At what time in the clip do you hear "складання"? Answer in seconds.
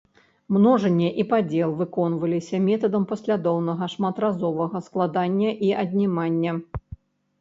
4.89-5.51